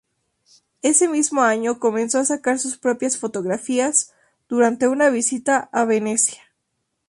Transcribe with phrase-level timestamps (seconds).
[0.81, 4.11] Ese mismo año comenzó a sacar sus propias fotografías
[4.49, 6.41] durante una visita a Venecia.